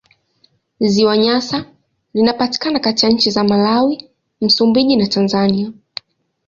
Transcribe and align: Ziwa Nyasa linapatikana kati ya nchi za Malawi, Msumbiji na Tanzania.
Ziwa 0.79 1.17
Nyasa 1.17 1.65
linapatikana 2.13 2.79
kati 2.79 3.05
ya 3.05 3.11
nchi 3.11 3.31
za 3.31 3.43
Malawi, 3.43 4.09
Msumbiji 4.41 4.95
na 4.95 5.07
Tanzania. 5.07 5.71